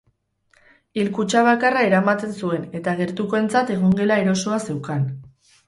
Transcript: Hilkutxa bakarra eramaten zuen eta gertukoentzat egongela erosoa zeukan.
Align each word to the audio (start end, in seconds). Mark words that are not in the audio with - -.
Hilkutxa 1.01 1.43
bakarra 1.47 1.83
eramaten 1.89 2.33
zuen 2.41 2.65
eta 2.81 2.97
gertukoentzat 3.03 3.73
egongela 3.77 4.21
erosoa 4.27 4.61
zeukan. 4.69 5.09